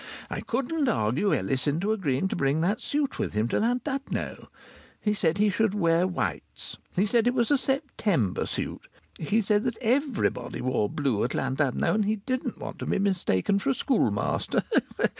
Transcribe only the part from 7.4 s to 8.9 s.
a September suit.